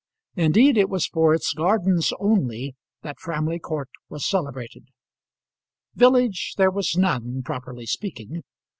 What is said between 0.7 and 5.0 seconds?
it was for its gardens only that Framley Court was celebrated.